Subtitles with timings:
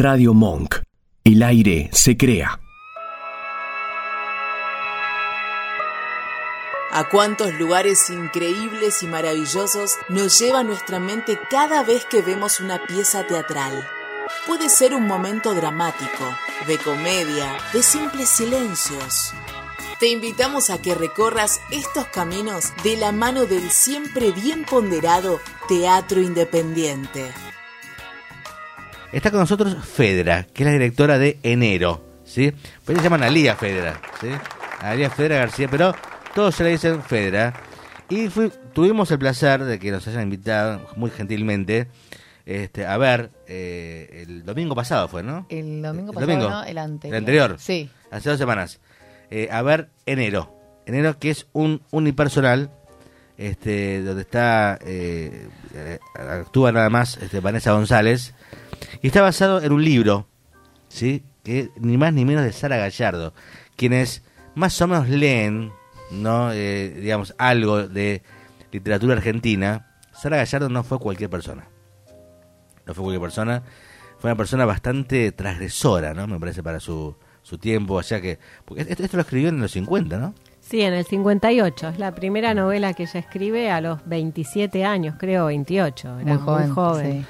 [0.00, 0.76] Radio Monk.
[1.24, 2.60] El aire se crea.
[6.92, 12.80] A cuántos lugares increíbles y maravillosos nos lleva nuestra mente cada vez que vemos una
[12.86, 13.88] pieza teatral.
[14.46, 16.24] Puede ser un momento dramático,
[16.68, 19.32] de comedia, de simples silencios.
[19.98, 26.20] Te invitamos a que recorras estos caminos de la mano del siempre bien ponderado Teatro
[26.20, 27.32] Independiente.
[29.12, 32.52] Está con nosotros Fedra, que es la directora de Enero, ¿sí?
[32.84, 34.28] Pues se llaman Alía Fedra, ¿sí?
[34.80, 35.94] Alía Fedra García, pero
[36.34, 37.54] todos se le dicen Fedra.
[38.10, 38.28] Y
[38.74, 41.88] tuvimos el placer de que nos hayan invitado muy gentilmente
[42.48, 45.46] este, a ver eh, el domingo pasado fue, ¿no?
[45.50, 47.14] El domingo pasado, no, el anterior.
[47.14, 47.56] El anterior.
[47.58, 47.90] Sí.
[48.10, 48.80] Hace dos semanas.
[49.30, 50.54] Eh, a ver Enero.
[50.86, 52.70] Enero que es un unipersonal,
[53.36, 55.48] este, donde está, eh,
[56.14, 58.32] actúa nada más este, Vanessa González,
[59.02, 60.26] y está basado en un libro,
[60.88, 61.22] ¿sí?
[61.44, 63.32] Que ni más ni menos de Sara Gallardo,
[63.76, 64.22] quienes
[64.54, 65.72] más o menos leen,
[66.10, 66.52] ¿no?
[66.52, 68.22] Eh, digamos, algo de
[68.72, 69.86] literatura argentina.
[70.12, 71.68] Sara Gallardo no fue cualquier persona.
[72.86, 73.62] No fue cualquier persona.
[74.18, 76.26] Fue una persona bastante transgresora, ¿no?
[76.26, 77.94] Me parece para su, su tiempo.
[77.94, 78.38] O sea que.
[78.64, 80.34] Porque esto, esto lo escribió en los 50, ¿no?
[80.60, 81.88] Sí, en el 58.
[81.88, 86.20] Es la primera novela que ella escribe a los 27 años, creo, 28.
[86.20, 87.26] Era muy joven.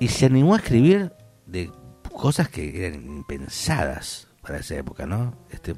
[0.00, 1.12] Y se animó a escribir
[1.46, 1.70] de
[2.12, 5.34] cosas que eran impensadas para esa época, ¿no?
[5.50, 5.74] Este,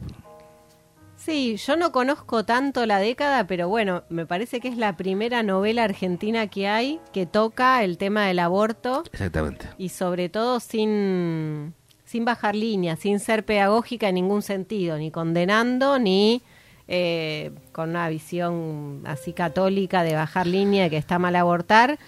[1.20, 5.42] Sí, yo no conozco tanto la década, pero bueno, me parece que es la primera
[5.42, 9.04] novela argentina que hay que toca el tema del aborto.
[9.12, 9.66] Exactamente.
[9.76, 11.74] Y sobre todo sin,
[12.06, 16.41] sin bajar línea, sin ser pedagógica en ningún sentido, ni condenando, ni
[16.88, 21.98] eh, con una visión así católica de bajar línea que está mal abortar.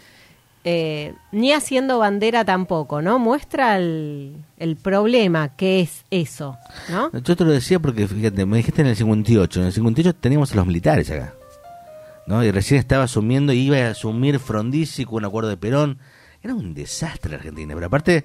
[0.65, 3.19] Eh, ni haciendo bandera tampoco, ¿no?
[3.19, 4.45] Muestra el,
[4.81, 6.57] problema que es eso,
[6.89, 7.11] ¿no?
[7.21, 10.53] Yo te lo decía porque, fíjate, me dijiste en el 58, en el 58 teníamos
[10.53, 11.35] a los militares acá,
[12.29, 12.45] ¿no?
[12.45, 15.99] Y recién estaba asumiendo, iba a asumir Frondizi con un acuerdo de Perón.
[16.45, 18.25] Era un desastre Argentina, pero aparte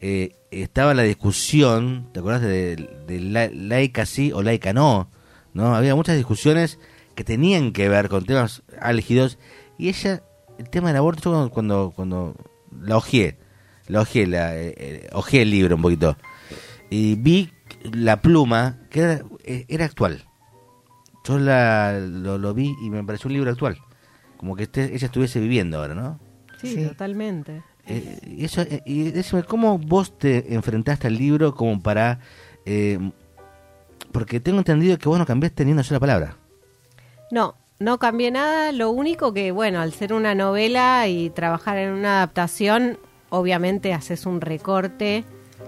[0.00, 2.76] eh, estaba la discusión, ¿te acuerdas de,
[3.08, 5.08] de laica sí o laica no?
[5.52, 5.74] ¿No?
[5.74, 6.78] Había muchas discusiones
[7.16, 9.38] que tenían que ver con temas álgidos
[9.78, 10.22] y ella
[10.58, 12.34] el tema del aborto, cuando, cuando,
[12.80, 13.38] la ojeé,
[13.88, 16.16] la ojeé, la, eh, eh el libro un poquito,
[16.90, 17.52] y vi
[17.92, 20.24] la pluma, que era, eh, era actual.
[21.24, 23.78] Yo la, lo, vi y me pareció un libro actual.
[24.36, 26.18] Como que este, ella estuviese viviendo ahora, ¿no?
[26.60, 27.62] Sí, totalmente.
[27.86, 32.18] Eh, eso, y decime, ¿cómo vos te enfrentaste al libro como para...
[34.10, 36.36] porque tengo entendido que vos no cambiaste ni una sola palabra.
[37.30, 41.90] No, no cambié nada, lo único que, bueno, al ser una novela y trabajar en
[41.90, 42.98] una adaptación,
[43.30, 45.24] obviamente haces un recorte.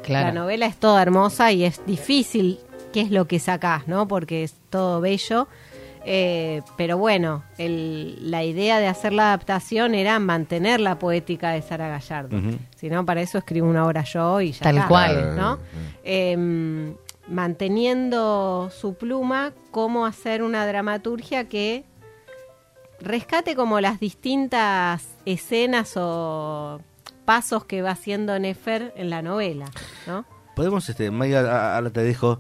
[0.09, 2.59] La novela es toda hermosa y es difícil
[2.93, 4.07] qué es lo que sacás, ¿no?
[4.07, 5.49] Porque es todo bello.
[6.07, 11.89] Eh, pero bueno, la idea de hacer la adaptación era mantener la poética de Sara
[11.89, 12.39] Gallardo.
[12.77, 15.35] Si no, para eso escribo una obra yo y ya Tal cual.
[15.35, 15.59] ¿no?
[16.05, 16.95] Em,
[17.27, 21.85] manteniendo su pluma, cómo hacer una dramaturgia que
[23.05, 26.81] rescate como las distintas escenas o
[27.25, 29.71] pasos que va haciendo Nefer en la novela,
[30.07, 30.25] ¿no?
[30.55, 32.39] Podemos, este, Maya, ahora te dejo,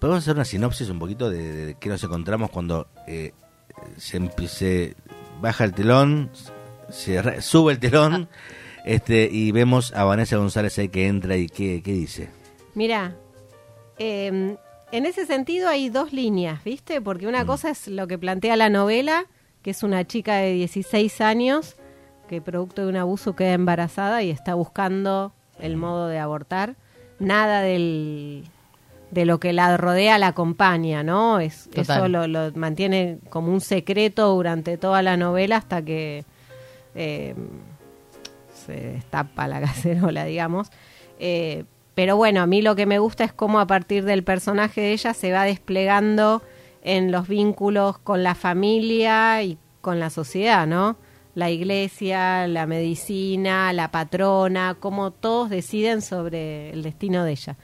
[0.00, 3.32] podemos hacer una sinopsis un poquito de, qué nos encontramos cuando eh,
[3.96, 4.96] se,
[5.40, 6.30] baja el telón,
[6.90, 8.28] se sube el telón,
[8.84, 12.30] este, y vemos a Vanessa González ahí que entra y qué, dice.
[12.74, 13.16] Mira,
[13.98, 14.56] em,
[14.90, 17.00] en ese sentido hay dos líneas, ¿viste?
[17.00, 17.46] Porque una mm.
[17.46, 19.26] cosa es lo que plantea la novela
[19.62, 21.76] que es una chica de 16 años
[22.28, 26.76] que producto de un abuso queda embarazada y está buscando el modo de abortar.
[27.18, 28.44] Nada del,
[29.10, 31.40] de lo que la rodea la acompaña, ¿no?
[31.40, 36.24] Es, eso lo, mantiene como un secreto durante toda la novela hasta que
[36.94, 37.34] eh,
[38.54, 40.70] se destapa la cacerola, digamos.
[41.18, 44.80] Eh, pero bueno, a mí lo que me gusta es cómo a partir del personaje
[44.80, 46.42] de ella se va desplegando
[46.82, 50.96] en los vínculos con la familia y con la sociedad, ¿no?
[51.34, 57.56] La iglesia, la medicina, la patrona, cómo todos deciden sobre el destino de ella.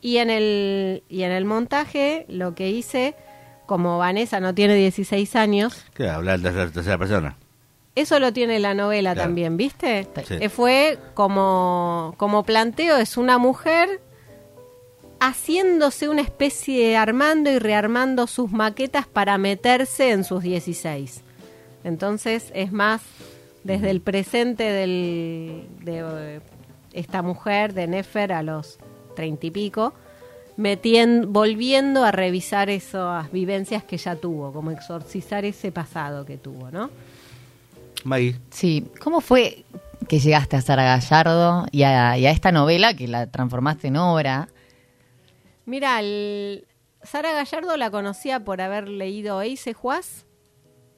[0.00, 3.14] Y en el, y en el montaje lo que hice,
[3.66, 5.84] como Vanessa no tiene 16 años...
[5.94, 6.08] ¿Qué?
[6.08, 7.36] Hablar de la tercera persona.
[7.94, 10.06] Eso lo tiene la novela también, ¿viste?
[10.30, 14.00] Eh, fue como, como planteo, es una mujer
[15.20, 21.22] haciéndose una especie de armando y rearmando sus maquetas para meterse en sus 16.
[21.84, 23.02] Entonces es más
[23.64, 26.40] desde el presente del, de,
[26.92, 28.78] esta mujer de Nefer a los
[29.14, 29.94] treinta y pico,
[30.56, 36.70] metiendo, volviendo a revisar esas vivencias que ya tuvo, como exorcizar ese pasado que tuvo,
[36.70, 36.90] ¿no?
[38.04, 38.36] Maggie.
[38.50, 39.64] Sí, ¿cómo fue
[40.08, 44.48] que llegaste a Sara Gallardo y a, esta novela que la transformaste en obra?
[45.68, 46.00] Mira,
[47.02, 50.24] Sara Gallardo la conocía por haber leído Eise Juaz,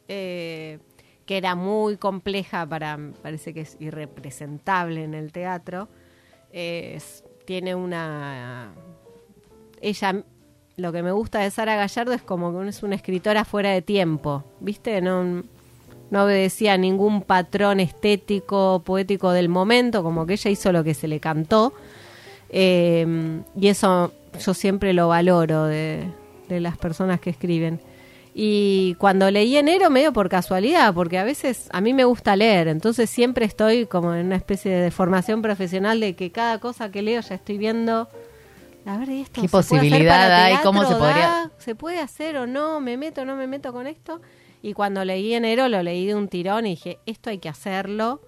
[0.07, 0.79] eh,
[1.27, 5.89] que era muy compleja para, parece que es irrepresentable en el teatro.
[7.47, 8.73] tiene una...
[9.81, 10.23] Ella,
[10.77, 13.83] lo que me gusta de Sara Gallardo es como que es una escritora fuera de
[13.83, 15.01] tiempo, ¿viste?
[15.01, 15.43] No,
[16.11, 20.95] no obedecía a ningún patrón estético, poético del momento, como que ella hizo lo que
[20.95, 21.73] se le cantó.
[22.51, 26.07] Eh, y eso yo siempre lo valoro de,
[26.49, 27.81] las personas que escriben.
[28.35, 32.69] Y cuando leí enero, medio por casualidad, porque a veces a mí me gusta leer,
[32.69, 37.03] entonces siempre estoy como en una especie de formación profesional de que cada cosa que
[37.03, 38.09] leo ya estoy viendo.
[38.87, 40.57] A ver, esto ¿Qué posibilidad hay?
[40.63, 41.51] ¿Cómo se podría.?
[41.59, 42.81] ¿Se puede hacer o no?
[42.81, 44.21] ¿Me meto o no me meto con esto?
[44.63, 48.21] Y cuando leí enero, lo leí de un tirón y dije, esto hay que hacerlo.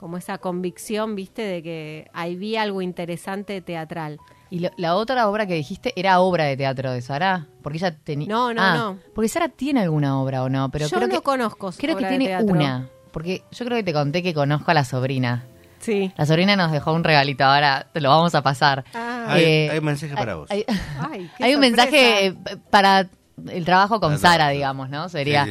[0.00, 4.18] Como esa convicción, viste, de que ahí vi algo interesante teatral.
[4.48, 8.26] Y la otra obra que dijiste era obra de teatro de Sara, porque ella tenía.
[8.26, 8.98] No, no, ah, no.
[9.14, 11.70] Porque Sara tiene alguna obra o no, pero yo creo no que conozco.
[11.76, 15.44] Creo que tiene una, porque yo creo que te conté que conozco a la sobrina.
[15.80, 16.10] Sí.
[16.16, 18.86] La sobrina nos dejó un regalito, ahora te lo vamos a pasar.
[18.94, 19.36] Ah.
[19.38, 20.48] Eh, hay, un mensaje para vos.
[20.50, 20.64] Hay,
[21.54, 22.34] un mensaje
[22.70, 23.06] para
[23.50, 25.10] el trabajo con Sara, digamos, ¿no?
[25.10, 25.46] Sería.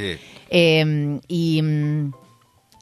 [0.50, 2.29] Em, y, mm, y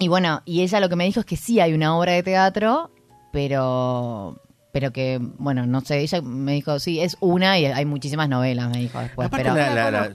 [0.07, 2.91] bueno, y ella lo que me dijo es que sí hay una obra de teatro,
[3.31, 4.39] pero
[4.77, 8.69] pero que, bueno, no sé, ella me dijo, sí, es una y hay muchísimas novelas,
[8.69, 9.27] me dijo después.
[9.31, 9.55] pero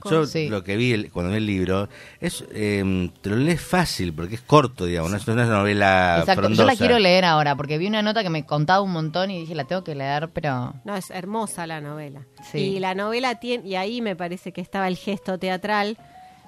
[0.09, 1.89] yo lo que vi cuando vi el libro,
[2.21, 6.47] es eh, te lo lees fácil porque es corto, digamos, no es una novela Exacto,
[6.47, 9.41] yo la quiero leer ahora porque vi una nota que me contaba un montón y
[9.41, 10.73] dije, la tengo que leer, pero...
[10.85, 12.21] No, es hermosa la novela.
[12.49, 12.59] Sí.
[12.59, 15.97] Y la novela tiene, y ahí me parece que estaba el gesto teatral,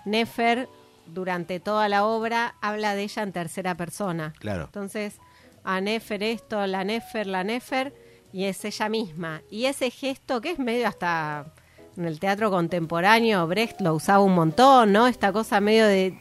[0.06, 0.70] Nefer
[1.07, 4.34] durante toda la obra habla de ella en tercera persona.
[4.40, 4.66] Claro.
[4.66, 5.18] Entonces,
[5.63, 7.94] a Nefer esto, la Nefer, la Nefer
[8.31, 9.42] y es ella misma.
[9.50, 11.54] Y ese gesto que es medio hasta
[11.98, 15.07] en el teatro contemporáneo, Brecht lo usaba un montón, ¿no?
[15.07, 16.18] Esta cosa medio de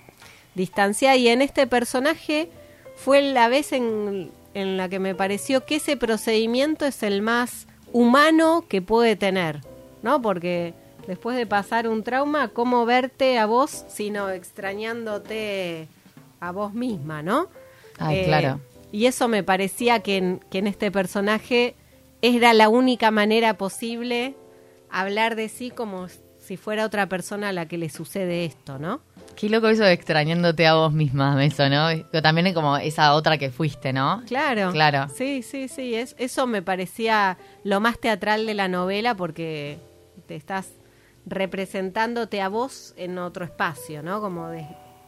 [0.55, 2.49] distancia y en este personaje
[2.95, 7.67] fue la vez en, en la que me pareció que ese procedimiento es el más
[7.93, 9.61] humano que puede tener,
[10.03, 10.23] ¿no?
[10.23, 10.75] Porque
[11.07, 15.89] después de pasar un trauma, ¿cómo verte a vos sino extrañándote
[16.41, 17.49] a vos misma, ¿no?
[17.99, 18.61] Ay, claro.
[18.61, 21.75] Eh, y eso me parecía que que en este personaje
[22.23, 24.35] era la única manera posible
[24.91, 26.09] hablar de sí como
[26.39, 29.01] si fuera otra persona a la que le sucede esto, ¿no?
[29.35, 31.89] Qué loco eso de extrañándote a vos misma, eso, ¿no?
[32.23, 34.23] también es como esa otra que fuiste, ¿no?
[34.27, 34.71] Claro.
[34.71, 35.09] Claro.
[35.15, 35.95] Sí, sí, sí.
[35.95, 39.79] Es, eso me parecía lo más teatral de la novela porque
[40.27, 40.69] te estás
[41.27, 44.21] representándote a vos en otro espacio, ¿no?
[44.21, 44.51] Como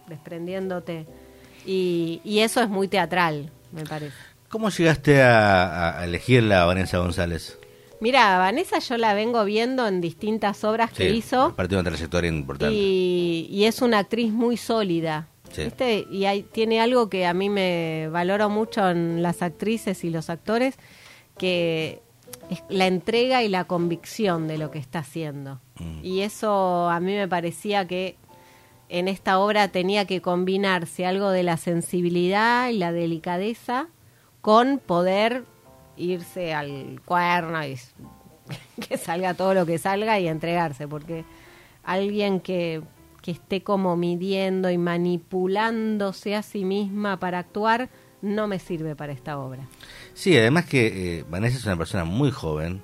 [0.06, 1.06] desprendiéndote.
[1.64, 4.16] Y, y eso es muy teatral, me parece.
[4.48, 7.58] ¿Cómo llegaste a, elegirla a Vanessa González?
[8.00, 11.54] Mira, Vanessa yo la vengo viendo en distintas obras que hizo.
[11.54, 12.74] Parte de una trayectoria importante.
[12.74, 15.28] Y, es una actriz muy sólida.
[16.10, 20.28] Y hay, tiene algo que a mí me valoro mucho en las actrices y los
[20.28, 20.76] actores,
[21.38, 22.02] que
[22.50, 25.60] es la entrega y la convicción de lo que está haciendo.
[26.02, 28.16] Y eso a mí me parecía que
[28.88, 33.88] en esta obra tenía que combinarse algo de la sensibilidad y la delicadeza
[34.40, 35.44] con poder
[35.96, 37.78] irse al cuerno y
[38.88, 41.24] que salga todo lo que salga y entregarse, porque
[41.82, 42.82] alguien que,
[43.22, 47.88] que esté como midiendo y manipulándose a sí misma para actuar
[48.22, 49.66] no me sirve para esta obra.
[50.14, 52.82] Sí, además que eh, Vanessa es una persona muy joven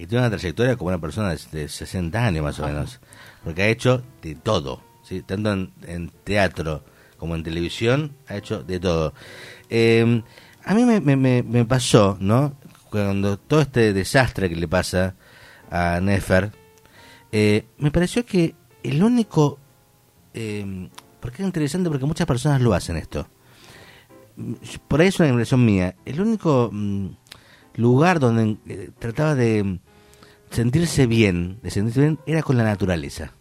[0.00, 3.00] y tiene una trayectoria como una persona de, 60 años más o menos,
[3.44, 5.20] porque ha hecho de todo, ¿sí?
[5.20, 6.82] tanto en, teatro
[7.18, 9.12] como en televisión, ha hecho de todo.
[9.68, 10.22] Eh,
[10.64, 12.56] a mí me, me, me, pasó, ¿no?
[12.88, 15.16] Cuando todo este desastre que le pasa
[15.70, 16.50] a Nefer,
[17.30, 19.58] eh, me pareció que el único...
[20.32, 20.88] Eh,
[21.20, 23.28] porque es interesante porque muchas personas lo hacen esto.
[24.88, 25.94] Por ahí es una impresión mía.
[26.06, 27.08] El único mm,
[27.74, 29.78] lugar donde eh, trataba de
[30.50, 33.32] sentirse bien, de sentirse bien, era con la naturaleza.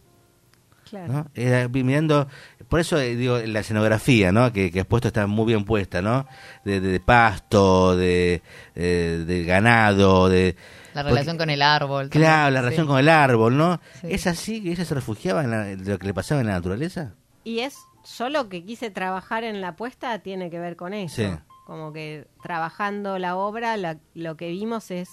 [0.90, 1.28] Claro.
[1.36, 2.28] Era mirando
[2.70, 4.54] por eso eh, digo, la escenografía, ¿no?
[4.54, 6.28] Que, que has puesto está muy bien puesta, ¿no?
[6.64, 8.44] De, pasto, de,
[8.76, 10.56] eh, de, ganado, de...
[10.94, 12.10] La relación con el árbol.
[12.10, 13.82] Claro, la relación con el árbol, ¿no?
[14.04, 17.16] ¿Es así que ella se refugiaba en lo que le pasaba en la naturaleza?
[17.44, 17.76] Y es,
[18.18, 21.42] yo lo que quise trabajar en la puesta tiene que ver con eso.
[21.66, 23.78] Como que trabajando la obra,
[24.14, 25.10] lo que vimos es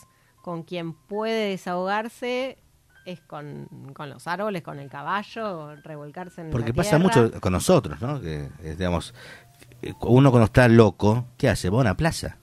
[0.46, 2.56] con quien puede desahogarse
[3.04, 8.00] es con, los árboles, con el caballo, revolcarse en Porque la pasa mucho con nosotros,
[8.00, 8.20] ¿no?
[8.20, 9.12] Que, eh, digamos,
[9.82, 11.68] eh, uno cuando está loco, ¿qué hace?
[11.68, 12.38] Va a una plaza.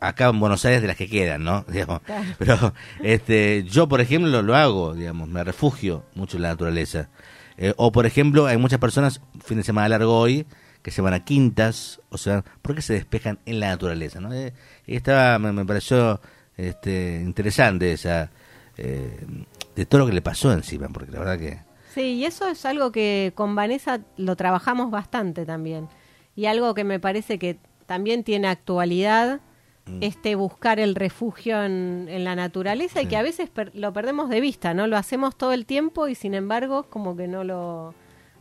[0.00, 1.64] Acá en Buenos Aires de las que quedan, ¿no?
[1.68, 2.00] Digamos.
[2.38, 7.10] Pero este, yo, por ejemplo, lo hago, digamos, me refugio mucho en la naturaleza.
[7.58, 10.46] Eh, o, por ejemplo, hay muchas personas, fin de semana largo hoy,
[10.84, 14.34] que se van a quintas, o sea, porque se despejan en la naturaleza, ¿no?
[14.34, 16.20] y estaba, me, pareció
[16.56, 18.30] este, interesante esa,
[18.76, 19.26] eh,
[19.74, 21.58] de todo lo que le pasó encima, porque la verdad que...
[21.94, 25.88] Sí, y eso es algo que con Vanessa lo trabajamos bastante también.
[26.34, 29.40] Y algo que me parece que también tiene actualidad,
[29.86, 29.98] mm.
[30.00, 34.74] este buscar el refugio en, la naturaleza y que a veces lo perdemos de vista,
[34.74, 34.86] ¿no?
[34.86, 37.94] Lo hacemos todo el tiempo y sin embargo como que no lo,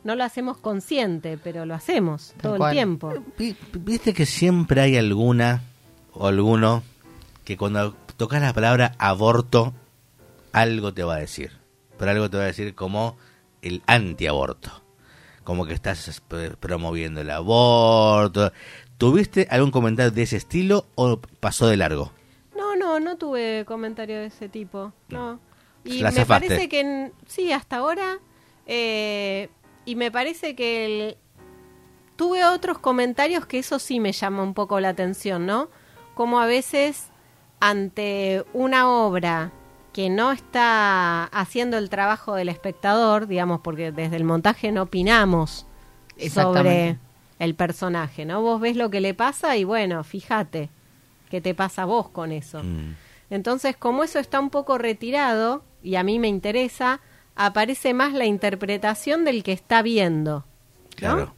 [0.04, 3.14] no lo hacemos consciente, pero lo hacemos todo el tiempo.
[3.74, 5.62] Viste que siempre hay alguna
[6.14, 6.84] o alguno
[7.44, 9.74] que cuando tocas la palabra aborto
[10.54, 11.52] algo te va a decir.
[11.98, 13.18] Pero algo te va a decir como
[13.62, 14.72] el antiaborto.
[15.44, 16.22] Como que estás
[16.60, 18.54] promoviendo el aborto.
[18.98, 22.12] ¿Tuviste algún comentario de ese estilo o pasó de largo?
[22.56, 24.94] No, no, no tuve comentario de ese tipo.
[25.10, 25.40] No.
[25.84, 28.20] Y me parece que sí, hasta ahora.
[28.66, 29.50] Eh,
[29.84, 31.18] y me parece que
[32.16, 35.70] tuve otros comentarios que eso sí me llama un poco la atención, ¿no?
[36.14, 37.10] Como a veces
[37.64, 39.54] ante una obra
[39.94, 45.66] que no está haciendo el trabajo del espectador, digamos, porque desde el montaje no opinamos
[46.30, 46.98] sobre
[47.40, 48.42] el personaje, ¿no?
[48.42, 50.72] Vos ves lo que le pasa y bueno, fíjate
[51.30, 52.62] qué te pasa vos con eso.
[52.62, 52.96] Mm.
[53.30, 57.00] Entonces, como eso está un poco retirado y a mí me interesa,
[57.38, 60.44] aparece más la interpretación del que está viendo.
[60.98, 61.34] Claro.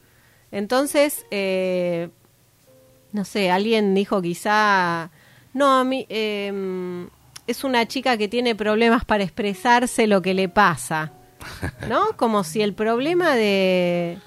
[0.50, 2.08] Entonces, eh,
[3.12, 5.12] no sé, alguien dijo quizá,
[5.56, 7.08] no, a mí, eh,
[7.46, 11.12] es una chica que tiene problemas para expresarse lo que le pasa,
[11.88, 12.14] ¿no?
[12.18, 14.18] Como si el problema de,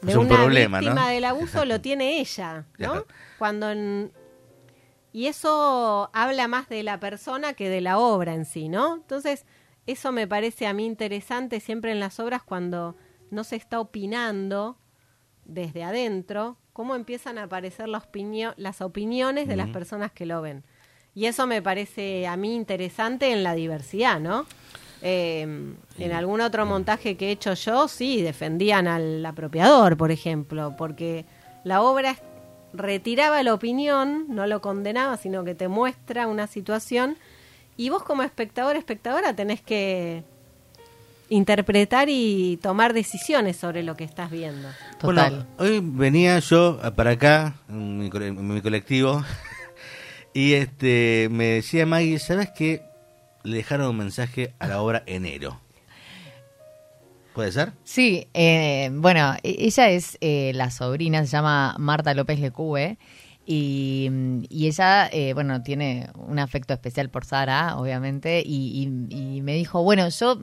[0.00, 3.04] de una problema, víctima del abuso lo tiene ella, ¿no?
[3.38, 3.70] Cuando
[5.12, 8.94] y eso habla más de la persona que de la obra en sí, ¿no?
[8.94, 9.44] Entonces,
[9.86, 12.96] eso me parece a mí interesante siempre en las obras cuando
[13.30, 14.78] no se está opinando
[15.44, 18.08] desde adentro, cómo empiezan a aparecer las,
[18.56, 20.64] las opiniones de las personas que lo ven.
[21.18, 24.46] Y eso me parece a mí interesante en la diversidad, ¿no?
[25.02, 30.76] Em, en algún otro montaje que he hecho yo, sí, defendían al apropiador, por ejemplo,
[30.78, 31.24] porque
[31.64, 32.14] la obra
[32.72, 37.16] retiraba la opinión, no lo condenaba, sino que te muestra una situación
[37.76, 40.22] y vos como espectador, espectadora, tenés que
[41.30, 44.68] interpretar y tomar decisiones sobre lo que estás viendo.
[45.00, 45.48] Total.
[45.58, 49.24] hoy venía yo para acá, en mi colectivo,
[50.34, 52.82] y este me decía Maggie, ¿sabes qué?
[53.44, 55.60] Le dejaron un mensaje a la obra enero.
[57.34, 57.72] ¿Puede ser?
[57.84, 62.98] Sí, eh, bueno, e-, ella es eh, la sobrina, se llama Marta López Lecube.
[63.46, 64.10] Y,
[64.50, 68.88] y ella, eh, bueno, tiene un afecto especial por Sara, obviamente, y,
[69.42, 70.40] me dijo, bueno, yo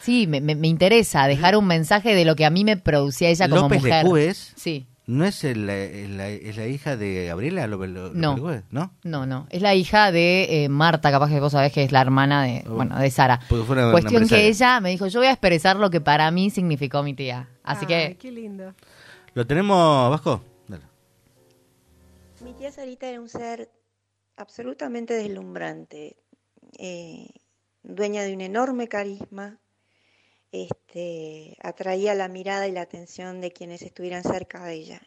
[0.00, 3.48] sí, me, me, interesa dejar un mensaje de lo que a mí me producía ella
[3.48, 4.04] como López mujer.
[4.04, 4.54] Lecube es?
[4.56, 4.88] Sí.
[5.06, 7.68] ¿No es, la, es la hija de Gabriela?
[7.68, 8.36] Lo, no.
[8.70, 8.92] no.
[9.04, 9.46] no, no.
[9.50, 12.64] Es la hija de eh, Marta, capaz que vos sabés que es la hermana de,
[12.66, 12.74] oh.
[12.74, 13.40] bueno, de Sara.
[13.48, 17.14] Cuestión que ella me dijo, yo voy a expresar lo que para mí significó mi
[17.14, 17.48] tía.
[17.62, 18.16] Así que...
[18.18, 18.74] qué lindo.
[19.34, 20.42] ¿Lo tenemos, Vasco?
[22.46, 23.70] Mi tía Sarita era un ser
[24.36, 26.16] absolutamente deslumbrante,
[26.78, 27.28] eh,
[27.82, 29.58] dueña de un enorme carisma,
[30.52, 35.02] este, atraía la mirada y la atención de quienes estuvieran cerca de ella.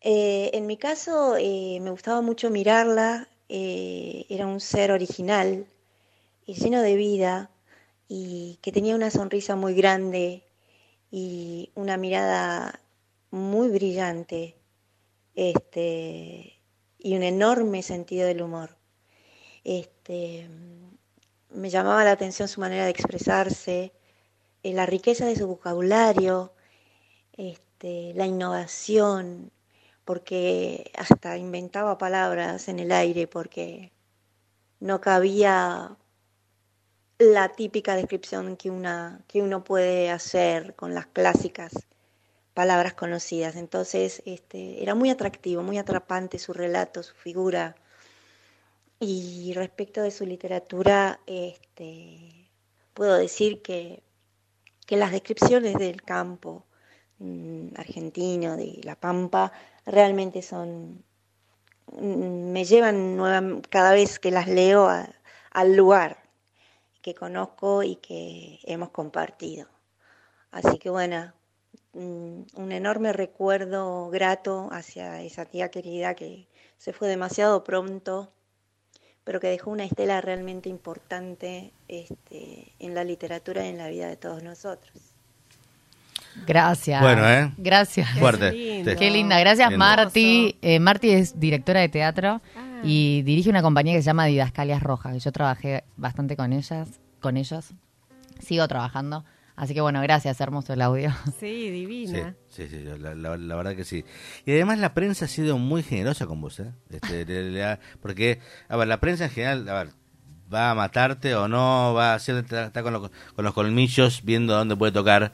[0.00, 5.66] Eh, en mi caso, eh, me gustaba mucho mirarla, eh, era un ser original
[6.44, 7.50] y lleno de vida
[8.08, 10.42] y que tenía una sonrisa muy grande
[11.10, 12.80] y una mirada
[13.30, 14.56] muy brillante
[15.34, 16.60] este,
[16.98, 18.76] y un enorme sentido del humor.
[19.64, 20.48] Este,
[21.54, 23.92] me llamaba la atención su manera de expresarse,
[24.62, 26.52] eh, la riqueza de su vocabulario,
[27.36, 29.50] este, la innovación,
[30.04, 33.92] porque hasta inventaba palabras en el aire porque
[34.80, 35.96] no cabía
[37.18, 41.72] la típica descripción que, una, que uno puede hacer con las clásicas
[42.54, 43.56] palabras conocidas.
[43.56, 47.76] Entonces este, era muy atractivo, muy atrapante su relato, su figura.
[49.06, 52.48] Y respecto de su literatura, este,
[52.94, 54.02] puedo decir que,
[54.86, 56.64] que las descripciones del campo
[57.18, 59.52] mm, argentino, de La Pampa,
[59.84, 61.04] realmente son,
[61.92, 64.88] mm, me llevan cada vez que las leo
[65.50, 66.22] al lugar
[67.02, 69.68] que conozco y que hemos compartido.
[70.50, 71.34] Así que bueno,
[71.92, 78.32] mm, un enorme recuerdo grato hacia esa tía querida que se fue demasiado pronto,
[79.24, 84.08] pero que dejó una estela realmente importante este, en la literatura y en la vida
[84.08, 84.92] de todos nosotros.
[86.46, 87.00] Gracias.
[87.00, 87.52] Bueno, ¿eh?
[87.56, 88.08] Gracias.
[88.18, 88.50] Fuerte.
[88.98, 89.38] Qué linda.
[89.38, 90.56] Gracias, Marti.
[90.62, 92.80] Eh, Marti es directora de teatro ah.
[92.82, 95.22] y dirige una compañía que se llama Didascalias Rojas.
[95.22, 96.88] Yo trabajé bastante con ellas,
[97.20, 97.72] con ellos.
[98.40, 99.24] Sigo trabajando.
[99.56, 101.12] Así que bueno, gracias, hermoso el audio.
[101.38, 102.34] Sí, divina.
[102.48, 104.04] Sí, sí, la, verdad que sí.
[104.44, 106.72] Y además la prensa ha sido muy generosa con vos, ¿eh?
[106.90, 109.88] Este, porque, a ver, la prensa en general, a ver,
[110.52, 114.76] va a matarte o no, va a hacer, está con, con los colmillos viendo dónde
[114.76, 115.32] puede tocar.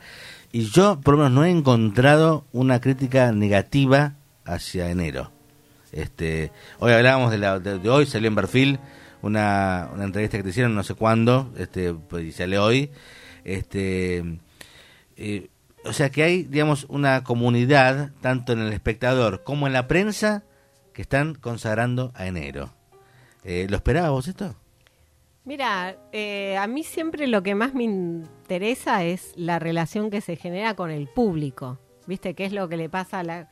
[0.53, 5.31] Y yo, por lo menos, no he encontrado una crítica negativa hacia enero.
[5.93, 8.79] Este, hoy hablábamos de, la, de, hoy, salió en perfil
[9.23, 12.91] una, una entrevista que te hicieron no sé cuándo, este, pues, y sale hoy
[13.45, 14.39] este,
[15.17, 15.49] eh,
[15.85, 20.45] o sea que hay, digamos, una comunidad, tanto en el espectador como en la prensa,
[20.93, 22.73] que están consagrando a enero.
[23.45, 24.55] Eh, ¿Lo esperabas vos esto?
[25.45, 30.37] Mira, eh, a mí siempre lo que más me interesa es la relación que se
[30.37, 31.79] genera con el público.
[32.07, 32.35] ¿Viste?
[32.35, 33.51] ¿Qué es lo que le pasa a la...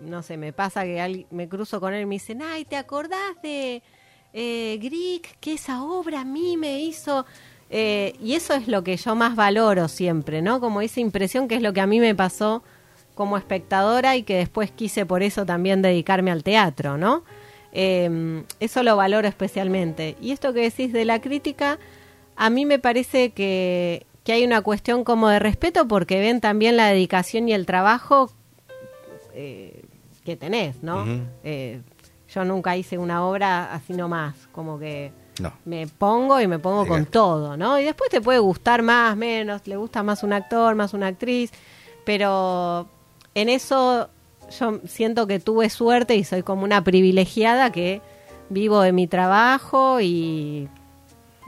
[0.00, 3.40] No sé, me pasa que me cruzo con él y me dicen, ay, ¿te acordás
[3.42, 3.82] de
[4.32, 5.20] eh?
[5.40, 7.26] Que esa obra a mí me hizo
[7.74, 10.60] eh, y eso es lo que yo más valoro siempre, ¿no?
[10.60, 12.62] Como esa impresión que es lo que a mí me pasó
[13.14, 17.24] como espectadora y que después quise por eso también dedicarme al teatro, ¿no?
[17.72, 20.16] Em, eso lo valoro especialmente.
[20.20, 21.78] Y esto que decís de la crítica,
[22.36, 26.88] a mí me parece que, hay una cuestión como de respeto porque ven también la
[26.88, 28.30] dedicación y el trabajo
[29.32, 29.82] eh,
[30.26, 31.06] que tenés, ¿no?
[31.42, 31.80] Eh,
[32.28, 35.10] yo nunca hice una obra así nomás, como que
[35.64, 37.78] me pongo y me pongo con todo, ¿no?
[37.78, 41.50] Y después te puede gustar más, menos, le gusta más un actor, más una actriz,
[42.04, 42.88] pero
[43.34, 44.08] en eso
[44.58, 48.00] yo siento que tuve suerte y soy como una privilegiada que
[48.50, 50.68] vivo de mi trabajo y,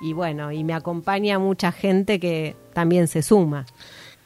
[0.03, 3.67] y bueno, y me acompaña mucha gente que también se suma.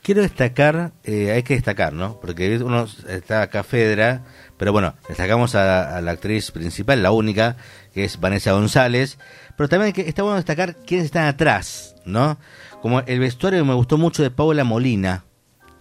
[0.03, 2.19] Quiero destacar, eh, hay que destacar, ¿no?
[2.21, 4.23] Porque uno está acá Fedra,
[4.59, 7.57] pero bueno, destacamos a, la actriz principal, la única,
[7.95, 9.19] que es Vanessa González,
[9.57, 12.39] pero también que, está bueno destacar quiénes están atrás, ¿no?
[12.83, 15.25] Como el vestuario me gustó mucho de Paula Molina,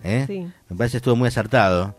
[0.04, 0.50] ¿eh?
[0.70, 1.96] Me parece que estuvo muy acertado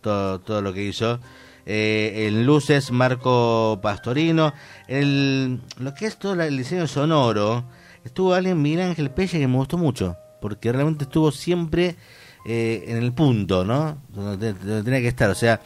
[0.00, 1.20] todo, todo lo que hizo.
[1.64, 4.52] Eh, en luces, Marco Pastorino.
[4.88, 7.64] El, lo que es todo el diseño sonoro,
[8.04, 11.96] estuvo alguien, Miguel Ángel Pelle, que me gustó mucho, porque realmente estuvo siempre
[12.44, 13.98] eh, en el punto, ¿no?
[14.08, 15.60] donde tenía que estar, o sea,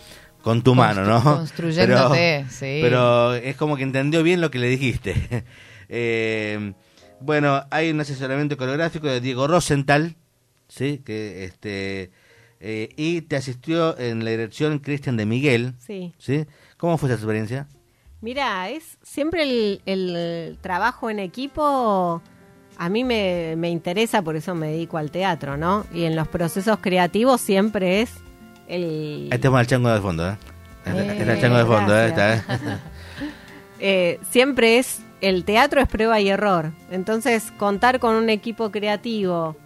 [0.46, 1.20] con tu mano, ¿no?
[1.24, 2.78] Construyéndote, pero, sí.
[2.80, 5.44] Pero es como que entendió bien lo que le dijiste.
[5.88, 6.72] Eh,
[7.20, 10.16] bueno, hay un asesoramiento coreográfico de Diego Rosenthal,
[10.66, 11.00] ¿sí?
[11.06, 12.10] Que este
[12.58, 15.74] eh, y te asistió en la dirección Cristian de Miguel.
[15.78, 16.12] Sí.
[16.18, 16.44] ¿Sí?
[16.76, 17.68] ¿Cómo fue esa experiencia?
[18.20, 22.20] Mira, es siempre el, el trabajo en equipo
[22.76, 25.86] a mí me, me, interesa, por eso me dedico al teatro, ¿no?
[25.94, 28.10] Y en los procesos creativos siempre es
[28.68, 29.28] el...
[29.30, 30.36] Ahí tenemos el chango de fondo, ¿eh?
[30.86, 32.14] es el chango de fondo, ¿eh?
[32.16, 32.42] ¿eh?
[33.80, 34.20] ¿eh?
[34.30, 36.72] siempre es, el teatro es prueba y error.
[36.90, 39.56] Entonces, contar con un equipo creativo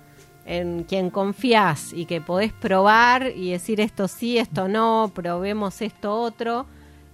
[0.46, 6.12] en quien confías y que podés probar y decir esto sí, esto no, probemos esto
[6.20, 6.66] otro,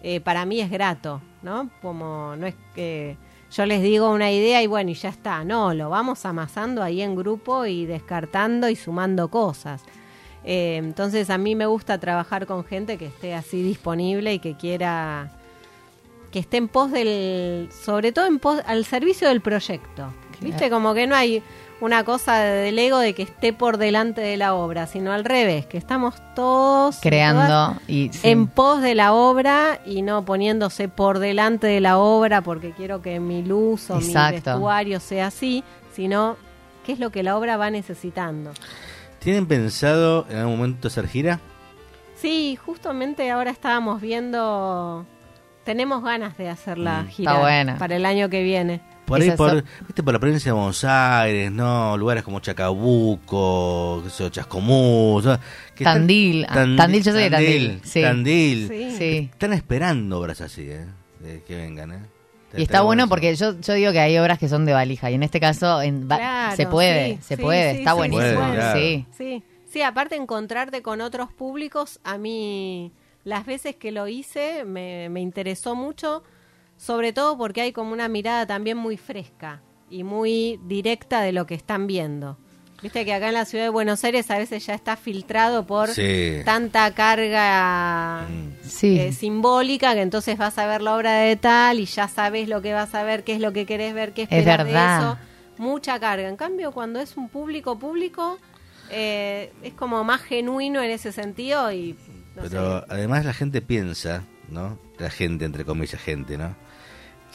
[0.02, 1.68] eh, para mí es grato, ¿no?
[1.82, 3.16] Como no es que
[3.50, 7.02] yo les digo una idea y bueno, y ya está, no, lo vamos amasando ahí
[7.02, 9.82] en grupo y descartando y sumando cosas.
[10.46, 14.56] Eh, entonces a mí me gusta trabajar con gente que esté así disponible y que
[14.56, 15.32] quiera
[16.30, 20.12] que esté en pos del, sobre todo en pos, al servicio del proyecto.
[20.40, 20.70] ¿Viste?
[20.70, 21.42] Como que no hay
[21.80, 25.66] una cosa del ego de que esté por delante de la obra, sino al revés,
[25.66, 31.66] que estamos todos creando y en pos de la obra y no poniéndose por delante
[31.66, 36.36] de la obra porque quiero que mi luz o mi vestuario sea así, sino
[36.84, 38.52] qué es lo que la obra va necesitando.
[39.26, 41.40] ¿Tienen pensado en algún momento hacer gira?
[42.14, 45.04] Sí, justamente ahora estábamos viendo.
[45.64, 48.82] Tenemos ganas de hacer la mm, gira para el año que viene.
[49.04, 50.04] Por ahí, por, ¿viste?
[50.04, 51.96] por la provincia de Buenos Aires, ¿no?
[51.96, 55.24] Lugares como Chacabuco, qué sé yo, Chascomús.
[55.76, 56.46] Tandil.
[56.46, 57.80] Tandil, yo soy de Tandil.
[57.82, 58.02] Sí.
[58.02, 58.68] Tandil.
[58.96, 59.30] Sí.
[59.32, 60.86] Están esperando obras así, ¿eh?
[61.18, 62.15] De que vengan, ¿eh?
[62.56, 65.14] Y está bueno porque yo, yo digo que hay obras que son de valija y
[65.14, 66.08] en este caso en,
[66.54, 68.40] se puede, se puede, está buenísimo.
[68.74, 69.06] sí.
[69.16, 69.42] sí.
[69.66, 72.92] Sí, aparte encontrarte con otros públicos a mí
[73.24, 76.22] las veces que lo hice me, me interesó mucho,
[76.78, 81.44] sobre todo porque hay como una mirada también muy fresca y muy directa de lo
[81.46, 82.38] que están viendo.
[82.82, 85.88] Viste que acá en la ciudad de Buenos Aires a veces ya está filtrado por
[85.88, 86.42] Sí.
[86.44, 88.26] tanta carga
[88.62, 88.98] Sí.
[89.00, 92.60] eh, simbólica que entonces vas a ver la obra de tal y ya sabes lo
[92.60, 94.98] que vas a ver, qué es lo que querés ver, qué esperas verdad.
[95.00, 95.18] de eso.
[95.58, 96.28] Mucha carga.
[96.28, 98.38] En cambio, cuando es un público público,
[98.90, 101.96] eh, es como más genuino en ese sentido y
[102.36, 102.86] no Pero sé.
[102.90, 104.78] además la gente piensa, ¿no?
[104.98, 106.54] La gente, entre comillas, gente, ¿no?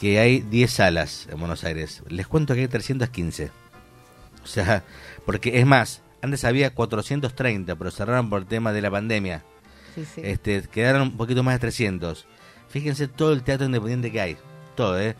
[0.00, 2.02] Que hay 10 salas en Buenos Aires.
[2.08, 3.50] Les cuento que hay 315.
[4.42, 4.82] O sea,
[5.26, 9.42] porque es más, antes había 430, pero cerraron por el tema de la pandemia.
[9.94, 10.20] Sí, sí.
[10.24, 12.26] Este, quedaron un poquito más de 300.
[12.68, 14.36] Fíjense todo el teatro independiente que hay.
[14.74, 15.14] Todo, ¿eh?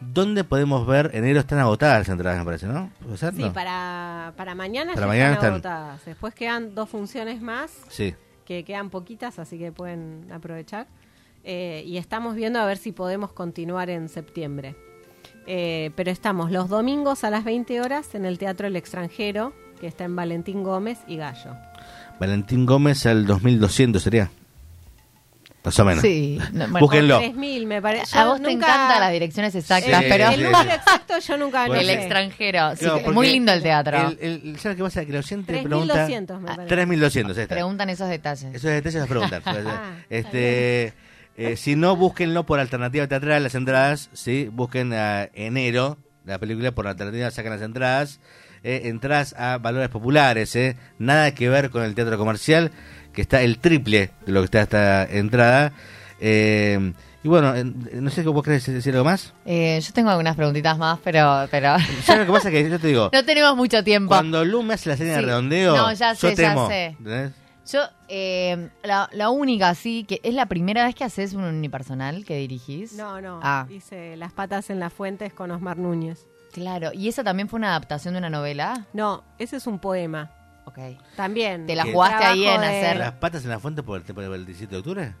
[0.00, 1.10] ¿Dónde podemos ver?
[1.14, 2.90] Enero están agotadas las entradas, me parece, ¿no?
[3.16, 3.52] Sí, No.
[3.54, 5.72] para, para mañana Para ya mañana están están.
[5.72, 6.04] agotadas.
[6.04, 8.14] Después quedan dos funciones más, Sí.
[8.44, 10.86] que quedan poquitas, así que pueden aprovechar.
[11.44, 14.76] Eh, y estamos viendo a ver si podemos continuar en septiembre.
[15.46, 19.86] Eh, pero estamos los domingos a las 20 horas en el Teatro El Extranjero, que
[19.86, 21.54] está en Valentín Gómez y Gallo.
[22.18, 24.30] Valentín Gómez al 2200 sería.
[25.64, 26.00] Más o menos.
[26.02, 26.38] Sí.
[26.52, 27.20] No, bueno, Búsquenlo.
[27.20, 28.16] 3.000 me parece.
[28.16, 30.42] a vos te nunca- encantan las direcciones exactas, Sí, pero El sí.
[30.44, 31.94] número exacto yo nunca lo Bueno, el sé.
[31.94, 32.76] extranjero.
[32.76, 34.14] sí, porque muy lindo el teatro.
[34.20, 35.04] El, el- ¿Sabes qué pasa?
[35.04, 36.38] Que el oyente 3.200 pregunta...
[36.38, 36.68] me parece.
[36.68, 37.54] 3200, ahí está.
[37.56, 38.44] Preguntan esos detalles.
[38.54, 39.42] Esos detalles los preguntan.
[39.66, 40.92] Ah, este,
[41.36, 44.48] eh, si no, búsquenlo por alternativa teatral, las entradas, ¿sí?
[44.52, 48.20] Busquen a enero, la película por alternativa, sacan las entradas.
[48.64, 50.76] Eh, entradas a valores populares, ¿eh?
[50.98, 52.72] Nada que ver con el teatro comercial,
[53.12, 55.72] que está el triple de lo que está esta entrada.
[56.20, 57.54] Eh, y bueno,
[57.92, 59.34] no sé vos querés decir algo más.
[59.44, 62.50] Eh, yo tengo algunas preguntitas más, pero, pero ¿Sabes lo que pasa?
[62.50, 64.08] Que yo te digo, no tenemos mucho tiempo.
[64.08, 65.20] cuando Lu me hace la señal Sí.
[65.20, 66.84] de redondeo, No, ya sé, yo ya sé.
[66.86, 67.32] ¿entendés?
[67.70, 72.24] Yo, eh, la, la única, sí, que es la primera vez que haces un unipersonal
[72.24, 72.92] que dirigís.
[72.92, 73.40] No, no.
[73.42, 73.66] Ah.
[73.68, 76.26] Hice Las patas en las fuentes con Osmar Núñez.
[76.52, 78.86] Claro, ¿y esa también fue una adaptación de una novela?
[78.92, 80.30] No, ese es un poema.
[80.64, 80.78] Ok.
[81.16, 81.66] También.
[81.66, 84.24] Te la jugaste ahí en de- hacer- ¿Las patas en la fuente por el, por
[84.24, 85.14] el 17 de octubre?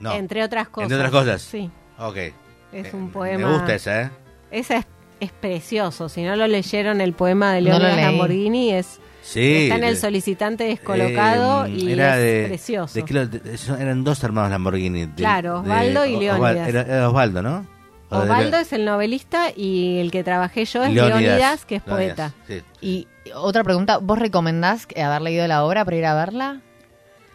[0.00, 0.12] No.
[0.12, 0.84] Entre otras cosas.
[0.90, 1.42] Entre otras cosas.
[1.42, 2.16] Sí, Ok.
[2.16, 2.32] es
[2.72, 3.46] Eh, un poema.
[3.48, 4.10] Me gusta esa, ¿eh?
[4.50, 4.86] Ese es,
[5.20, 6.08] es precioso.
[6.08, 8.04] Si no lo leyeron, el poema de No Leónidas leí.
[8.04, 9.64] Lamborghini es, Sí.
[9.64, 12.94] está en el solicitante descolocado eh, y era es de, precioso.
[12.98, 15.06] de son- eran dos hermanos Lamborghini.
[15.06, 16.68] de- Claro, Osvaldo y Leónidas.
[16.68, 17.66] Era, era Osvaldo, ¿no?
[18.10, 21.82] O de- Osvaldo es el novelista y el que trabajé yo es Leónidas, que es
[21.82, 22.32] poeta.
[22.46, 22.62] sí.
[22.80, 26.60] Y otra pregunta, ¿vos recomendás haber leído la obra para ir a verla?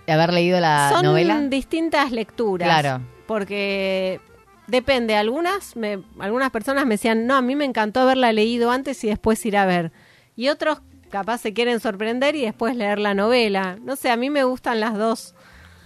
[0.08, 1.40] ¿Haber leído la Son novela?
[1.42, 2.68] distintas lecturas.
[2.68, 3.04] Claro.
[3.28, 4.20] Porque
[4.68, 9.04] depende, algunas me, algunas personas me decían, no, a mí me encantó haberla leído antes
[9.04, 9.92] y después ir a ver.
[10.36, 10.82] Y otros
[11.14, 13.78] capaz se quieren sorprender y después leer la novela.
[13.82, 15.36] No sé, a mí me gustan las dos,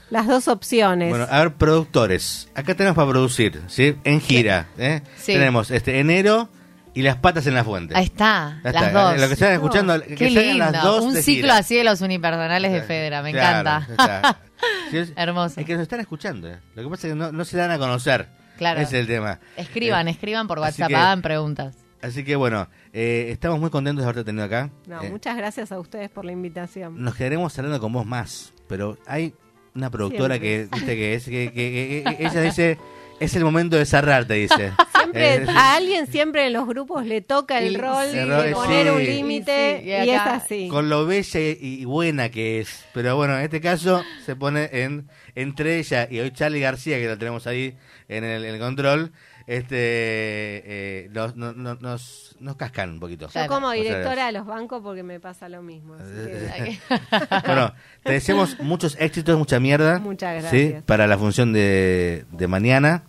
[0.09, 1.09] las dos opciones.
[1.09, 2.49] Bueno, a ver, productores.
[2.55, 3.95] Acá tenemos para producir, ¿sí?
[4.05, 5.01] En gira, ¿eh?
[5.17, 5.33] Sí.
[5.33, 6.47] Tenemos este enero
[6.93, 7.93] y las patas en la fuente.
[7.95, 9.19] Ahí está, Ya las está, dos.
[9.21, 11.57] Lo que están escuchando, que Qué salgan las lindo, dos un de ciclo gira.
[11.57, 14.39] así de los unipersonales de Fedra, me Claro, encanta.
[14.89, 15.59] Sí, es- Hermoso.
[15.59, 16.47] Es que nos están escuchando.
[16.49, 16.57] ¿eh?
[16.73, 18.27] Lo que pasa es que no, no se dan a conocer.
[18.57, 18.79] Claro.
[18.79, 19.39] Ese es el tema.
[19.55, 21.75] Escriban, Eh, escriban por WhatsApp, hagan preguntas.
[22.01, 24.69] Así que bueno, eh, estamos muy contentos de haberte tenido acá.
[24.88, 27.01] No, Eh, muchas gracias a ustedes por la invitación.
[27.03, 29.33] nos quedaremos hablando con vos más, pero hay
[29.75, 30.67] una productora Siempre.
[30.69, 32.77] que, viste que es, que, que- que- que ella dice,
[33.19, 34.73] es el momento de cerrar, te dice.
[34.95, 38.51] Siempre, Eh, a alguien siempre en los grupos le toca el Y- rol sí, de
[38.53, 38.93] poner sí.
[38.93, 40.67] un límite Y sí, y, y es así.
[40.67, 42.86] con lo bella y, y buena que es.
[42.93, 47.07] Pero bueno, en este caso se pone en entre ella y hoy Charlie García, que
[47.07, 47.75] lo tenemos ahí
[48.07, 49.12] en el, en el control,
[49.47, 53.27] este eh, nos, no- no- nos, nos cascan un poquito.
[53.27, 53.53] Yo Claro.
[53.53, 55.95] como directora de los bancos porque me pasa lo mismo.
[55.95, 59.99] así que- Bueno, te deseamos muchos éxitos, mucha mierda.
[59.99, 60.60] Muchas ¿sí?
[60.67, 60.83] gracias.
[60.83, 63.03] Para la función de, de mañana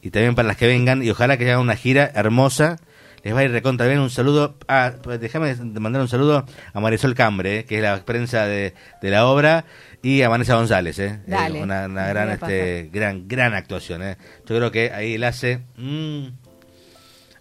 [0.00, 1.02] y también para las que vengan.
[1.02, 2.76] Y ojalá que hagan una gira hermosa.
[3.22, 3.98] Les va a ir recontra bien.
[4.00, 4.56] Un saludo.
[4.68, 8.74] Ah, pues déjame mandar un saludo a Marisol Cambre, eh, que es la prensa de,
[9.02, 9.64] de la obra.
[10.02, 11.20] Y a Vanessa González, ¿eh?
[11.26, 14.16] Dale, Eh, una, gran, a este, gran, gran actuación, ¿eh?
[14.46, 15.60] Yo creo que ahí él hace.
[15.76, 16.26] mm,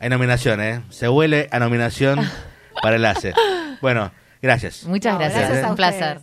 [0.01, 0.81] hay nominación, ¿eh?
[0.89, 2.19] Se huele a nominación
[2.81, 3.33] para el ACE.
[3.81, 4.11] Bueno,
[4.41, 4.83] gracias.
[4.85, 6.01] Muchas No, gracias, gracias a un placer.
[6.01, 6.17] ustedes.